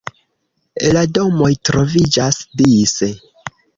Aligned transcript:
La 0.95 1.03
domoj 1.17 1.49
troviĝas 1.71 2.41
dise. 2.63 3.11